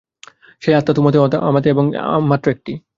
[0.61, 1.85] সেই আত্মা তোমাতে ও আমাতে এবং
[2.29, 2.71] মাত্র একটি।